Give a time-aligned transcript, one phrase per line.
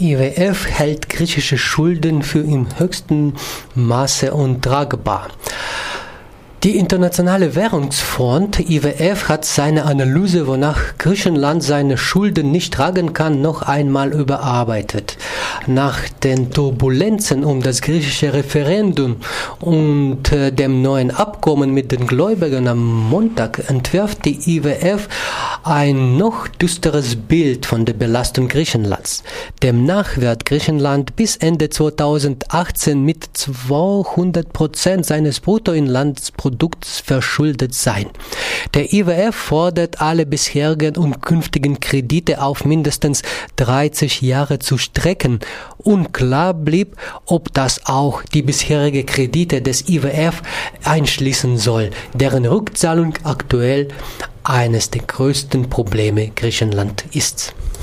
[0.00, 3.34] IWF hält griechische Schulden für im höchsten
[3.74, 5.28] Maße untragbar.
[6.62, 13.62] Die Internationale Währungsfonds IWF hat seine Analyse, wonach Griechenland seine Schulden nicht tragen kann, noch
[13.62, 15.16] einmal überarbeitet.
[15.66, 19.16] Nach den Turbulenzen um das griechische Referendum
[19.58, 25.08] und äh, dem neuen Abkommen mit den Gläubigern am Montag entwirft die IWF
[25.62, 29.22] ein noch düsteres Bild von der Belastung Griechenlands.
[29.62, 38.06] Demnach wird Griechenland bis Ende 2018 mit 200 Prozent seines Bruttoinlandsprodukts verschuldet sein.
[38.74, 43.22] Der IWF fordert alle bisherigen und künftigen Kredite auf mindestens
[43.56, 45.40] 30 Jahre zu strecken.
[45.78, 46.96] Unklar blieb,
[47.26, 50.42] ob das auch die bisherige Kredite des IWF
[50.84, 53.88] einschließen soll, deren Rückzahlung aktuell
[54.44, 57.54] eines der größten Probleme Griechenland ist.